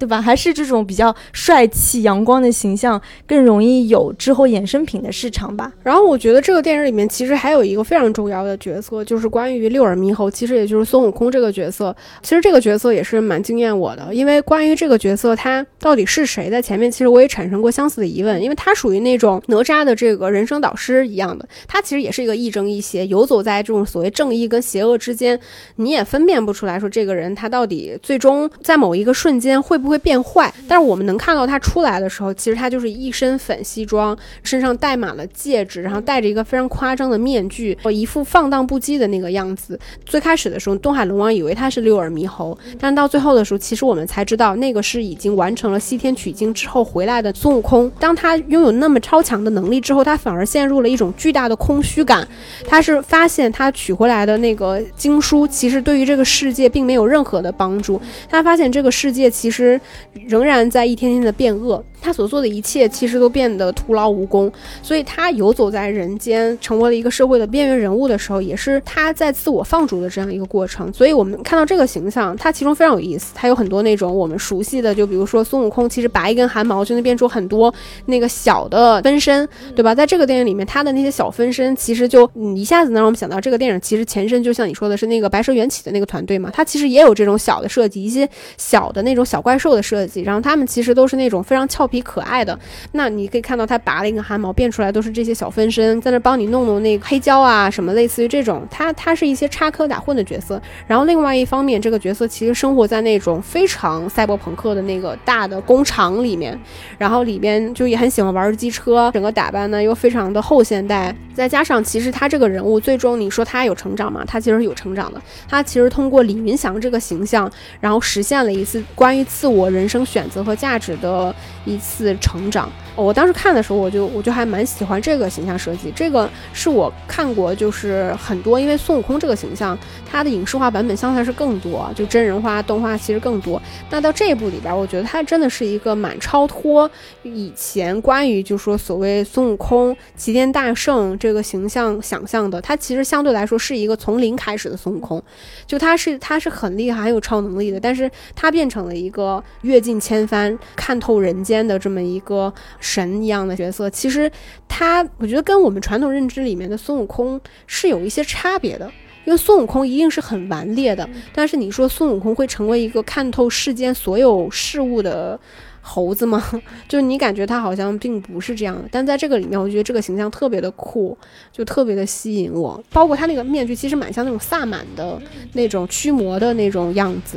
[0.00, 0.22] 对吧？
[0.22, 5.72] 还是这种比较帅气、阳光的形象更容易有之后衍生品的市场吧。
[5.82, 6.20] 然后我。
[6.20, 11.96] 觉得这个电影里面其实还有一个非常重要的角色，就是关于六耳猕猴，其实也就是孙悟空这个角色。
[12.20, 25.40] 其实这个角色也是蛮惊艳我的，因为关于这个角色他到底是谁，在前面其实我也产生过相似的疑问，因为他属于那种哪吒的这个人生导师一样的，他其实也是一个亦正亦邪，游走在这种所谓正义跟邪恶之间，
[25.76, 30.52] 你也分辨不出来说这个人他到底最终在某一个瞬间会不不会变坏。
[30.68, 39.76] 但是我们能看到他出来的时候，其实他就是一身粉西装，身上戴满了戒指，然后戴着一个非常夸张的面具，一副放荡不羁的那个样子。
[40.06, 47.90] 最开始的时候，东海龙王以为他是六耳猕猴，但是到最后的时候，其实我们才知道那个是已经完成了西天取经之后回来的孙悟空。
[47.98, 52.26] 当他拥有那么超强的能力之后，他反而陷入了一种巨大的空虚感。
[52.68, 58.00] 他是发现他取回来的那个经书，其实对于这个世界并没有任何的帮助。
[58.28, 59.79] 他发现这个世界其实
[60.12, 61.84] 仍然在一天天的变恶。
[62.00, 64.50] 他所做的一切其实都变得徒劳无功，
[64.82, 70.92] 所以他游走在人间，成为了一个社会的边缘人物的时候，也是他在自我放逐的这样一个过程。
[70.92, 73.32] 所以我们看到这个形象，它其中非常有意思。
[73.34, 77.72] 它有很多那种我们熟悉的，就比如说孙悟空，其实拔一根汗毛就能变出很多
[78.06, 79.94] 那个小的分身，对吧？
[79.94, 91.89] 在这个电影里面，他的那些小分身其实就一下子能让我们想到，这个电影其实前身就像你说的是那个白蛇缘起的那个团队嘛，它其实也有这种小的设计，一些小的那种小怪兽的设计，然后他们其实都是那种非常俏。
[91.90, 92.58] 皮可爱的，
[92.92, 100.62] 那你可以看到他拔了一个汗毛，变出来都是这些小分身，在那帮你弄弄那个黑胶啊什么，类似于这种，他他是一些插科打诨的角色。
[100.86, 106.56] 然后另外一方面，这个角色其实生活在那种非常赛博朋克的那个大的工厂里面，
[106.96, 114.22] 然后里边就也很喜欢玩机车，整个打扮呢又非常的后现代，再加上其实他这个人物最终你说他有成长吗？
[114.24, 117.50] 他其实有成长的，他其实通过李云祥这个形象，
[117.80, 121.79] 然后实现了一次关于自我人生选择和价值的一。
[121.80, 125.92] 次成长，我当时看的时候，我就我就还蛮喜欢这个形象设计。
[125.94, 133.60] 这个是我看过，就是很多，因为孙悟空这个形象，它的影视化版本相对是更多，就真人化、动画其实更多。
[133.90, 136.90] 那到这一部里边，我觉得它真的是一个蛮超脱
[137.22, 142.60] 以前关于就说所谓孙悟空齐天大圣这个形象想象的。
[142.60, 145.22] 它其实相对来说是一个从零开始的孙悟空，
[145.66, 151.60] 就他是他是很厉害、很有超能力的，但是他变成了一个阅尽千帆、看透人间。
[151.60, 152.52] 的这么一个
[152.92, 154.30] 神一样的角色，其实
[154.66, 158.90] 他，我觉得跟我们传统认知里面的孙悟空是有一些差别的。
[159.26, 165.38] 因为孙悟空一定是很顽劣的，但是你说孙悟空会成为一个看透世间所有事物的
[165.82, 166.42] 猴子吗？
[166.88, 168.88] 就你感觉他好像并不是这样的。
[168.90, 171.16] 但在这个里面，我觉得这个形象特别的酷，
[171.52, 172.82] 就特别的吸引我。
[172.90, 175.20] 包括他那个面具，其实蛮像那种萨满的
[175.52, 177.36] 那种驱魔的那种样子。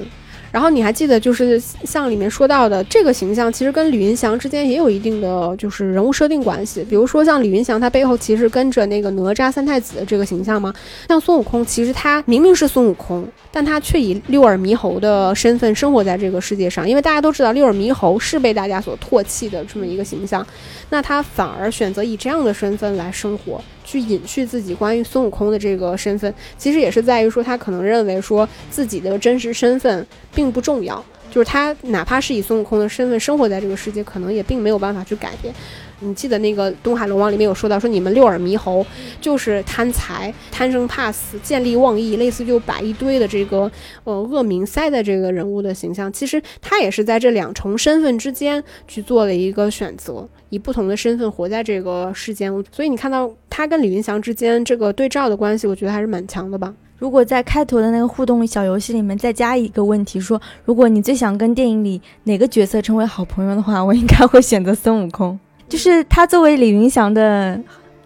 [0.54, 6.86] 然后你还记得，就是像里面说到的这个形象，其实跟李云祥之间也有一定的就是人物设定关系。
[6.88, 10.72] 比如说像李云祥，他背后其实跟着那个哪吒三太子的这个形象吗？
[11.08, 16.88] 像孙悟空，其实他明明是孙悟空，但他却以六耳猕猴的身份生活在这个世界上。
[16.88, 20.46] 因为大家都知道六耳猕猴是被大家所唾弃的这么一个形象，
[20.92, 23.60] 那他反而选择以这样的身份来生活。
[23.84, 35.52] 去隐去自己关于孙悟空的这个身份，其实也是在于说，他可能认为说自己的真实身份并不重要，就是他哪怕是以孙悟空的身份生活在这个世界，可能也并没有办法去改变。
[36.00, 38.86] 你记得那个《东海龙王》里面有说到，说你们六耳猕猴
[39.20, 43.72] 就是贪财、贪生怕死、见利忘义，类似就把一堆的这个
[44.04, 46.14] 呃恶名塞在这个人物的形象。
[46.14, 52.52] 其实他也是在这两重身份之间去做了一个选择，以不同的身份活在这个世间。
[52.72, 56.74] 所以你看到他跟李云祥之间这个对照的关系，我觉得还是蛮强的吧。
[56.98, 65.38] 如果在开头的那个互动小游戏里面再加一个问题，说如果你最想跟电影里哪个角色成为好朋友的话，我应该会选择孙悟空。
[65.68, 67.60] 就是他作为李云祥的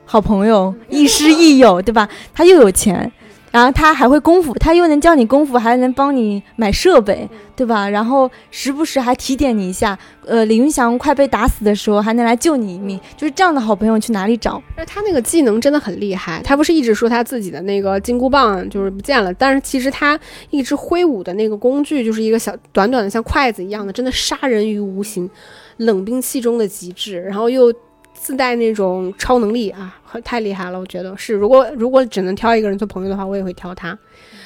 [0.06, 2.08] 好朋友，亦师亦友，对吧？
[2.34, 3.12] 他又有钱，
[3.52, 7.90] 然后他还会功夫，他又能教你功夫，还能帮你买设备，对吧？
[7.90, 9.98] 然后时不时还提点你一下。
[10.26, 13.00] 呃，李云祥快被打死的时候，还能来救你一命。
[13.16, 14.62] 就是这样的好朋友去哪里找？
[14.76, 16.42] 那他那个技能真的很厉害。
[16.44, 25.30] 他不是一直说他自己的那个金箍棒就是不见了，但是其实他一直挥舞的那个工具就是一个小短短的像筷子一样的，真的杀人于无形。
[25.78, 27.72] 冷兵器中的极致，然后又
[28.20, 30.80] 自带那种超能力啊，太厉害了！
[30.80, 33.98] 我觉得是，如果如果只能挑一个人做朋友的话，我也会挑他。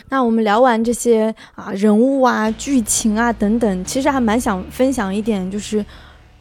[0.09, 5.83] 那我们聊完这些啊人物啊剧情啊等等，其实还蛮想分享一点，就是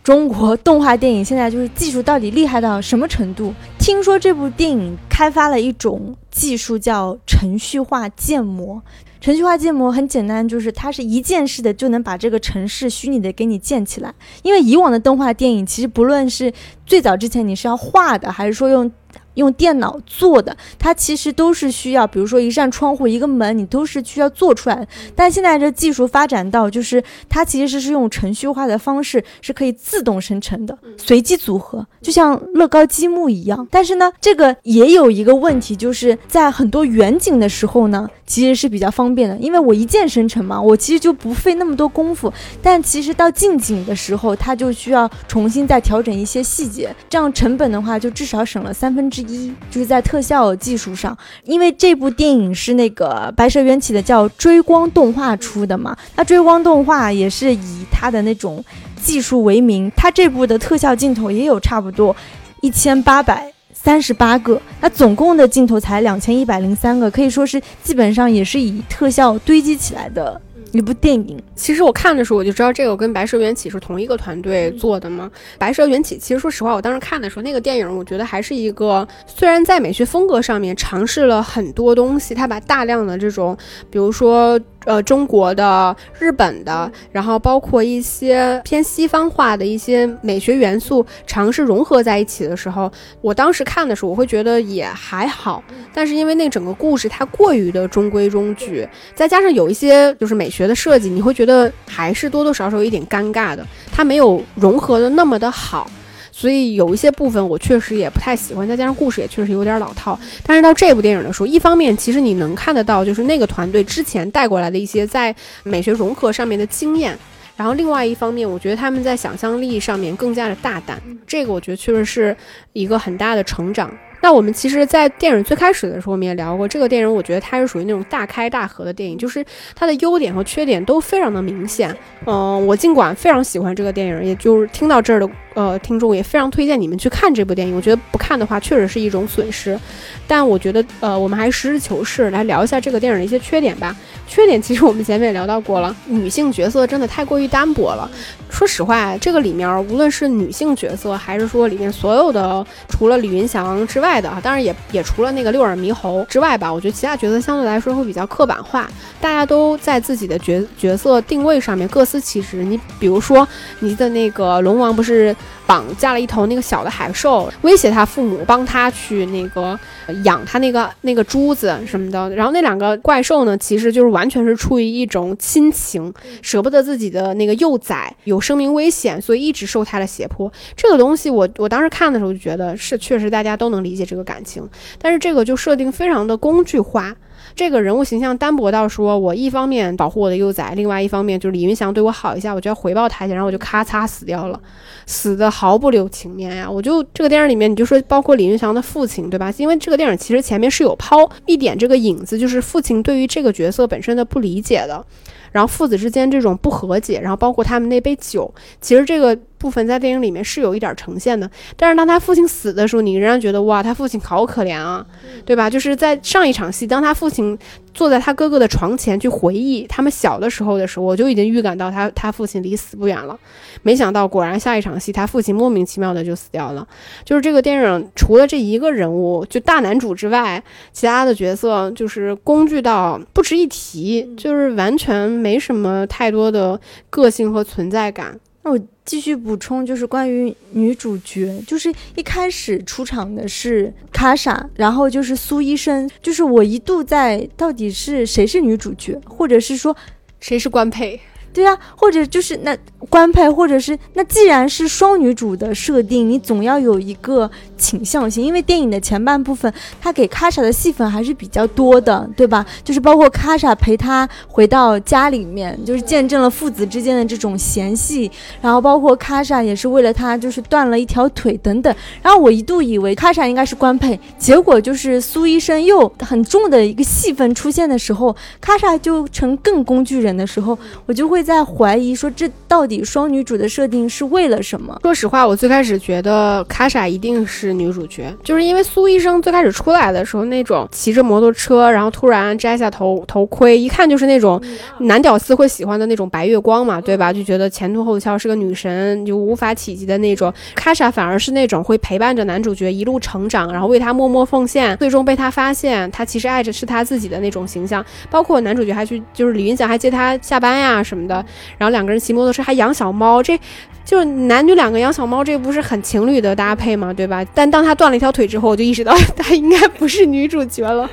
[0.03, 3.55] 中国 动画电影现在就是技术到底厉害到什么程度？
[3.79, 8.83] 听说这部电影开发了一种技术叫程序化建模。
[9.21, 14.15] 程序化建模很简单，就是它是一键式的就能把这个城市虚拟的给你建起来。
[14.43, 16.53] 因为以往的动画电影，其实不论是
[16.87, 18.91] 最早之前你是要画的，还是说用。
[19.35, 24.87] 用电脑做的，它其实都是需要，比如说一扇窗户、一个门，你都是需要做出来的。
[25.15, 33.67] 但现在这技术发展到，就是它其实是用程序化的方式，是可以自动生成的，随机组合，就像乐高积木一样。
[33.71, 42.33] 但是呢，这个也有一个问题，就是在很多远景的时候呢，其实是比较方便的，因为我一键生成嘛，我其实就不费那么多功夫。
[42.63, 51.19] 但其实到近景的时候，它就需要重新再调整一些细节，这样成本的话就至少省了三分之一，就是在特效技术上。
[51.43, 58.65] 因为这部电影是那个白蛇缘起的叫追光动画出的嘛，那追光动画也是以它的那种
[59.03, 62.15] 技术为名，它这部的特效镜头也有差不多
[62.61, 63.53] 一千八百。
[63.83, 70.39] 三十八个，那总共的镜头才两千一百零三个，可以说是基本上也是以特效堆积起来的
[70.73, 71.43] 一部电影。
[71.55, 75.31] 其实我看的时候我就知道这个跟《白蛇缘起》是同一个团队做的嘛。
[75.59, 83.57] 《白蛇缘起》其实说实话，我当时看的时候，那个电影我觉得还是一个虽然在美学风格上面尝试了很多东西，它把大量的这种，
[83.91, 84.61] 比如说。
[84.87, 92.91] 呃，中国的、日本的，然后包括一些偏西方化的一些美学元素，尝试融合在一起的时候，
[93.21, 95.63] 我当时看的时候，我会觉得也还好。
[95.93, 105.91] 但是因为那整个故事它过于的中规中矩，再加上有一些就是美学的设计，你会觉得还是多多少少有一点尴尬的，它没有融合的那么的好。
[106.33, 110.19] 所以有一些部分我确实也不太喜欢，再加上故事也确实有点老套。
[110.43, 115.35] 但是到这部电影的时候，一方面其实你能看得到，就是那个团队之前带过来的一些在
[115.65, 117.19] 美学融合上面的经验。
[117.57, 122.35] 然后另外一方面，我觉得他们在想象力上面更加的大胆，这个我觉得确实是
[122.73, 123.93] 一个很大的成长。
[124.23, 127.13] 那我们其实，在电影最开始的时候，我们也聊过这个电影。
[127.13, 129.45] 我觉得它是属于那种大开大合的电影，就是
[129.75, 131.97] 它的优点和缺点都非常的明显。
[132.27, 137.75] 嗯，我尽管非常喜欢这个电影，也就是听到这儿的呃听众也非常推荐你们去看这部电影。
[137.75, 139.79] 我觉得不看的话，确实是一种损失。
[140.27, 143.95] 但我觉得，呃，我们还是实事求是来聊一下这个电影的一些缺点吧。
[144.29, 148.09] 缺点其实我们前面也聊到过了，女性角色真的太过于单薄了。
[148.49, 158.89] 说实话，这个里面无论是女性角色，还是说里面所有的除了李云祥之外的啊，当然也也除了那个六耳猕猴之外吧，我觉得其他角色相对来说会比较刻板化，
[159.21, 162.63] 大家都在自己的角角色定位上面各司其职。
[162.63, 163.47] 你比如说，
[163.81, 165.35] 你的那个龙王不是
[165.67, 169.79] 绑架了一头那个小的海兽，威胁他父母帮他去那个
[170.25, 176.13] 养他那个那个珠子什么的，然后那两个怪兽呢，其实就是完全是出于一种亲情，
[176.43, 178.41] 舍不得自己的那个幼崽有。
[178.41, 180.51] 生命危险，所以一直受他的胁迫。
[180.75, 184.69] 这个东西，我我当时看的时候就觉得是确实大家都能理解这个感情，
[184.99, 187.15] 但是这个就设定非常的工具化，
[187.55, 194.61] 这个人物形象单薄到说我一方面保护我的幼崽，另外一方面就是李云祥对我好一下，我就要回报他一下，然后我就咔嚓死掉了，
[195.07, 196.71] 死的毫不留情面呀！
[196.71, 199.53] 我就这个电影里面，你就说包括李云祥的父亲，对吧？
[199.59, 205.05] 因为这个电影其实前面是有抛一点这个影子，就是父亲对于这个角色本身的不理解的。
[205.53, 209.37] 然后父子之间这种不和解，然后包括他们那杯酒，其实这个。
[209.61, 215.07] 部分在电影里面是有一点呈现的，但是当他父亲死的时候，你仍然觉得哇，他父亲好可怜啊，
[215.45, 215.69] 对吧？
[215.69, 217.57] 就是在上一场戏，当他父亲
[217.93, 223.39] 坐在他哥哥的床前去回忆他们小的时候的时候，我就已经预感到他他父亲离死不远了。
[223.83, 226.89] 没想到，果然下一场戏，他父亲莫名其妙的就死掉了。
[227.23, 236.81] 就是这个电影除了这一个人物，就大男主之外，其他的角色就是工具到不值一提，就是完全没什么太多的
[237.11, 238.41] 个性和存在感。
[238.63, 249.97] 那我继续补充，就是关于女主角，就是一开始出场的是卡莎，然后就是苏医生，就是我一度在到底是谁是女主角，或者是说
[250.41, 251.19] 谁是官配。
[251.53, 252.77] 对呀，或者就是那
[253.09, 262.65] 官配，或者是那既然是双女主的设定，你总要有一个倾向性，因为电影的前半部分，他给卡莎的戏份还是比较多的，对吧？
[262.85, 268.31] 就是包括卡莎陪他回到家里面，就是见证了父子之间的这种嫌隙，
[268.63, 271.95] 然后包括卡莎也是为了他就是断了一条腿等等。
[272.23, 281.41] 然后我一度以为卡莎应该是官配，结果就是苏医生又很重的一个戏份出现的时候，卡莎就成更工具人的时候，我就会。
[281.41, 284.99] 在怀疑说这到底底双女主的设定是为了什么？
[285.05, 294.61] 说实话，我最开始觉得卡莎一定是女主角，就是因为苏医生最开始出来的时候那种骑着摩托车，然后突然摘下头头盔，一看就是那种
[294.99, 297.33] 男屌丝会喜欢的那种白月光嘛，对吧？
[297.33, 300.53] 就觉得前凸后翘是个女神，就无法企及的那种。
[300.75, 308.05] 卡莎反而是那种会陪伴着男主角一路成长，然后为他默默奉献，最终被他发现他其实爱着是他自己的那种形象。
[308.29, 311.21] 包括男主角还去就是李云祥还接他下班呀什么。
[311.21, 311.35] 的，
[311.79, 313.59] 然后两个人骑摩托车还养小猫，这
[314.05, 317.13] 就是男女两个养小猫，这不是很情侣的搭配吗？
[317.13, 317.45] 对吧？
[317.55, 321.09] 但当他断了一条腿之后，我就意识到 他应该不是女主角了。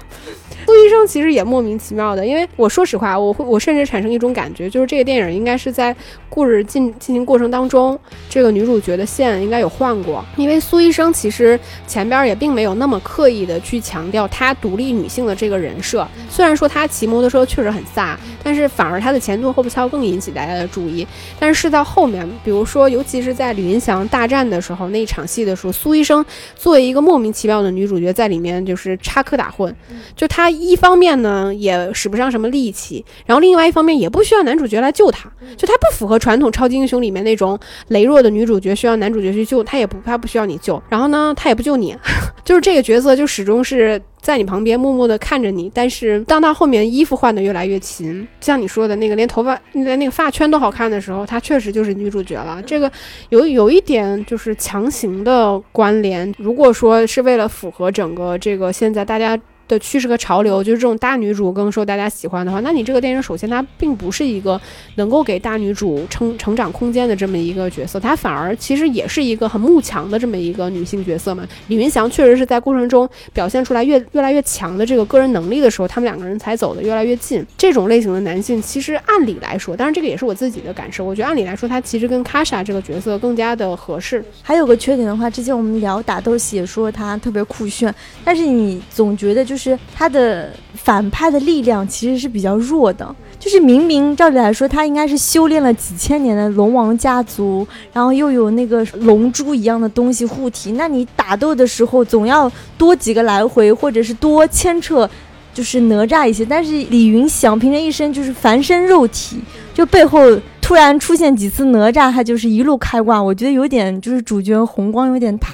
[0.68, 5.95] 苏医生其实也莫名其妙的，因为我说实话，我会我甚至产生一种感觉，就是这个电影应该是在
[6.28, 7.97] 故事进进行过程当中，
[8.28, 11.57] 这个女主角的线应该有换过，因为苏医生其实
[11.88, 21.07] 前边也并没有那么刻意的去强调她独立女性的这个人设，虽然说她骑摩托车确实很飒，但是反而她的前凸后翘更引起大家的注意。
[21.39, 26.26] 但是是到后面，比如说尤其是在李云祥大战的时候那一场戏的时候，苏医生
[26.57, 29.74] 作为一个莫名其妙的女主角在里面就是插科打诨，
[30.13, 37.58] 就她一方面呢也使不上什么力气，然后另外一方面也不需要男主角来救她，就她不符合传统超级英雄里面那种
[37.89, 41.95] 羸弱的女主角需要男主角去救，她也不她不需要你救，然后呢她也不救你，
[42.43, 44.01] 就是这个角色就始终是。
[44.20, 52.62] 在你旁边默默地看着你，但是当他后面衣服换得越来越勤，像你说的那个连头发连那个发圈都好看的时候，她确实就是女主角了。
[52.64, 52.91] 这个
[53.30, 56.34] 有有一点就是强行的关联。
[56.38, 59.39] 如果说是为了符合整个这个现在大家。
[59.68, 64.59] 的趋势和潮流，就是这种大女主更受大家喜欢的话，那你这个电影首先它并不是一个
[64.95, 71.45] 能够给大女主成成长空间的这么一个角色，它反而其实也是一个很慕强的这么一个女性角色嘛。
[71.68, 77.45] 李云祥确实是在过程中表现出来越越来越强的这个个人能力的时候，他们两个人才走得越来越近。
[77.57, 84.24] 这种类型的男性，其实按理来说，当然这个也是我自己的感受，我觉得按理来说，他其实跟卡莎这个角色更加的合适。
[84.41, 87.93] 还有个缺点的话，之前我们聊打斗戏也说他特别酷炫，
[88.24, 89.57] 但是你总觉得就是。
[89.58, 105.10] 就是他的反派的力量其实是比较弱的，就是明明照理来说他应该是修炼了几千年的龙王家族，然后又有那个龙珠一样的东西护体，那你打斗的时候总要多几个来回，或者是多牵扯，
[105.55, 106.45] 就是哪吒一些。
[106.45, 109.39] 但是李云祥凭着一身就是凡身肉体，
[109.74, 110.20] 就背后
[110.62, 115.51] 突然出现几次哪吒，他就是一路开挂，我觉得有点就是主角红光有点太。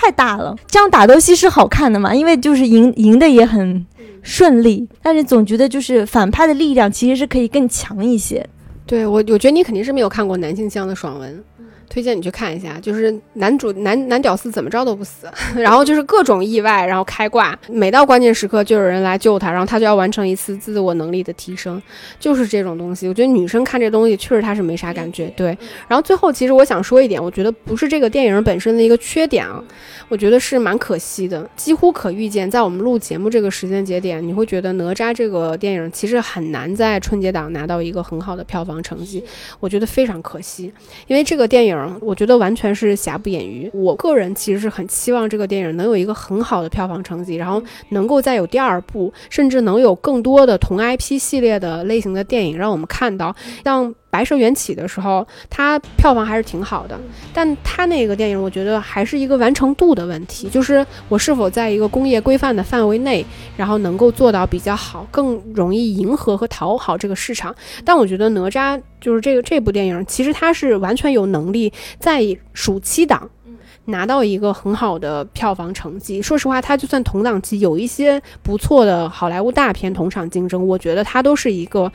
[0.00, 2.14] 太大了，这样打斗戏是好看的嘛？
[2.14, 3.84] 因为就是赢赢的也很
[4.22, 8.48] 顺利，但是总觉得就是反派的力量其实是可以更强一些。
[8.86, 11.44] 对我，我觉得你肯定是没有看过男性向的爽文。
[11.90, 15.26] 推荐你去看一下，就是男主男男屌丝怎么着都不死，
[15.56, 21.80] 然后就是各种意外，然后开挂，每到关键时刻就有人来救他，然后他就要完成一次自我能力的提升，
[22.20, 23.08] 就是这种东西。
[23.08, 25.56] 我觉得女生看这东西确实她是没啥感觉，对。
[25.88, 29.64] 然后最后其实我想说一点，我觉得不是这个电影本身的一个缺点啊，
[30.10, 39.24] 我觉得是蛮可惜的，几乎可预见，在我们录节目这个时间节点，你会觉得哪吒这个电影其实很难在春节档拿到一个很好的票房成绩，
[39.58, 40.70] 我觉得非常可惜，
[41.06, 41.77] 因为这个电影。
[42.00, 43.70] 我觉得完全是瑕不掩瑜。
[43.74, 53.34] 我个人其实是很期望这个电影能有一个很好的票房成绩，然后能够再有第二部，甚至能有更多的同 IP 系列的类型的电影让我们看到。
[53.64, 56.98] 像《白蛇缘起》的时候，它票房还是挺好的，
[57.32, 63.24] 但它那个电影我觉得还是一个完成度的问题，就是我是否在一个工业规范的范围内，
[63.56, 67.54] 然后能够做到比较好，更容易迎合和讨好这个市场。
[67.84, 68.80] 但我觉得哪吒。
[69.00, 72.20] 就是这个这部电影，其实它是完全有能力在
[72.52, 73.30] 暑期档
[73.84, 76.20] 拿到一个很好的票房成绩。
[76.20, 81.92] 说实话，它就算同档期有一些不错的好莱坞大片同场竞争，我觉得它都是一个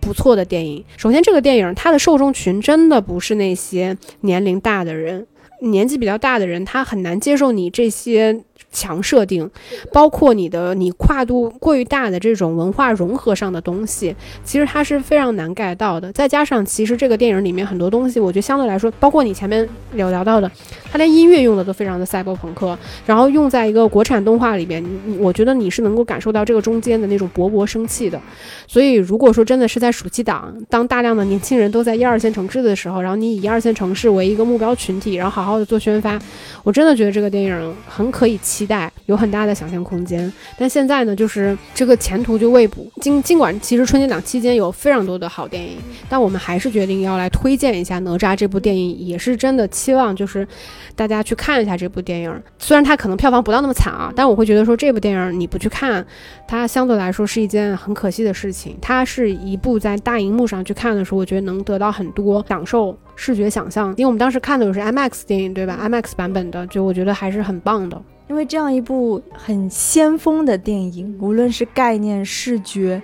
[0.00, 0.84] 不错的电影。
[0.96, 5.26] 首先，这个电影它的受众群真的不是那些年龄大的人，
[5.60, 8.42] 年纪比较大的人他很难接受你这些。
[8.72, 9.50] 强设定，
[9.92, 16.12] 包括你的你跨度过于大的这种文化融合上的东西，其实它是非常难 get 到的。
[16.12, 20.48] 再加上，其实这个电影里面很多东西，我觉得相对来说，包括你前面有聊到的，
[20.90, 22.76] 它连音乐用的都非常的赛博朋克，
[23.06, 28.20] 然后用在一个国产动画里边，你我觉得你是能够感受到这个中间的那种勃勃生气的。
[28.66, 36.18] 所以，如果说真的是在暑期档，当大量的年轻人都在一二线城市的时候，然后你以一二线城市为一个目标群体，然后好好的做宣发，
[36.62, 40.32] 我真的觉得这个电影很可以期待，有很大的想象空间。
[40.58, 42.86] 但现在呢，就是这个前途就未卜。
[43.00, 45.76] 尽尽管其实春节档期间有非常多的好电影，
[46.08, 50.46] 但我们还是决定要来推荐一下《哪吒》这部电影，也是真的期望就是
[50.94, 52.42] 大家去看一下这部电影。
[52.58, 56.04] 虽然它可能票房不到那么惨啊，但我会觉得说这部电影你不去看，
[56.46, 58.76] 它相对来说是一件很可惜的事情。
[58.80, 62.96] 它是一部在大荧幕上去看的时候，我觉得能得到很多享受。
[63.16, 68.00] 视觉想象，因为我们当时看的是 IMAX 电影，对吧？IMAX 版本的，就我觉得还是很棒的。
[68.28, 73.02] 因为这样一部很先锋的电影，无论是概念、视觉，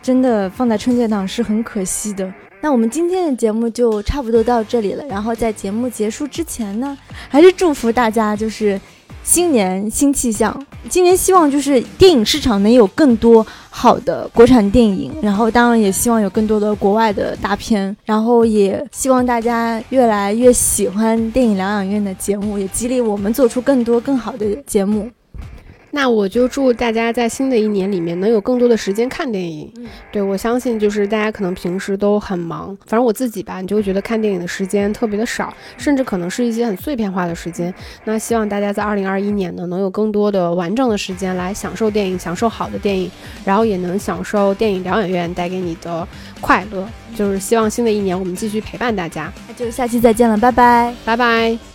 [0.00, 2.32] 真的放在春节档是很可惜的。
[2.62, 5.04] 那我们今天的节目就差不多到这里了。
[5.06, 6.96] 然后在节目结束之前呢，
[7.28, 8.80] 还是祝福大家，就是。
[9.24, 25.08] 新年新气象，今年希望就是电影市场能有更多好的国产电影，然后当然也希望有更多的国外的大片，然后也希望大家越来越喜欢电影疗养院的节目，也激励我们做出更多更好的节目。
[25.94, 29.70] 那我就祝大家在新的一年里面能有更多的时间看电影。
[29.76, 37.72] 嗯对我相信，就是大家可能平时都很忙，反正我自己吧，你就会觉得看电影的时间特别的少，甚至可能是一些很碎片化的时间。
[38.04, 43.10] 那希望大家在二零二一年呢，能有更多的完整的时间来享受电影，享受好的电影，
[43.44, 46.06] 然后也能享受电影疗养院带给你的
[46.40, 46.86] 快乐。
[47.14, 50.94] 就是希望新的一年我们继续陪伴大家，那就下期再见了，拜拜。
[51.04, 51.71] 拜拜。